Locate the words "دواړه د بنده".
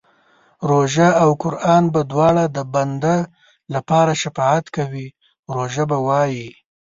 2.11-3.15